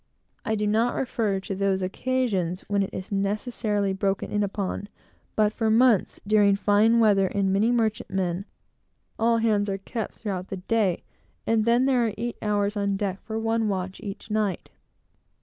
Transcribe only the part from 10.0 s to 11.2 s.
throughout the day,